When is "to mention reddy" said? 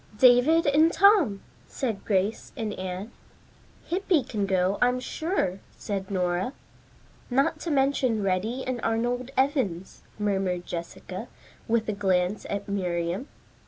7.59-8.63